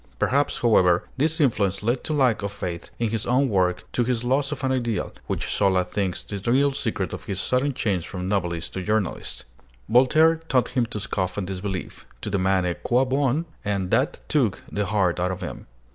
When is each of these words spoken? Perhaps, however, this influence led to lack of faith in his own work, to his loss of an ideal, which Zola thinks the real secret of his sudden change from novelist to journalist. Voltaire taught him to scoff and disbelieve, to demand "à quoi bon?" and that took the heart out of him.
Perhaps, 0.17 0.63
however, 0.63 1.07
this 1.17 1.39
influence 1.39 1.83
led 1.83 2.03
to 2.05 2.11
lack 2.11 2.41
of 2.41 2.51
faith 2.51 2.89
in 2.97 3.11
his 3.11 3.27
own 3.27 3.49
work, 3.49 3.83
to 3.91 4.03
his 4.03 4.23
loss 4.23 4.51
of 4.51 4.63
an 4.63 4.71
ideal, 4.71 5.13
which 5.27 5.47
Zola 5.55 5.83
thinks 5.85 6.23
the 6.23 6.41
real 6.51 6.71
secret 6.73 7.13
of 7.13 7.25
his 7.25 7.39
sudden 7.39 7.75
change 7.75 8.07
from 8.07 8.27
novelist 8.27 8.73
to 8.73 8.81
journalist. 8.81 9.45
Voltaire 9.87 10.37
taught 10.49 10.69
him 10.69 10.87
to 10.87 10.99
scoff 10.99 11.37
and 11.37 11.45
disbelieve, 11.45 12.07
to 12.21 12.31
demand 12.31 12.65
"à 12.65 12.81
quoi 12.81 13.05
bon?" 13.05 13.45
and 13.63 13.91
that 13.91 14.27
took 14.27 14.63
the 14.71 14.87
heart 14.87 15.19
out 15.19 15.29
of 15.29 15.41
him. 15.41 15.67